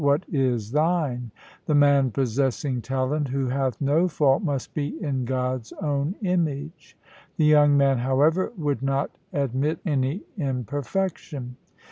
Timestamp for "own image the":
5.73-7.45